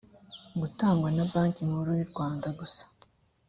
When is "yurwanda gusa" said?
1.99-2.83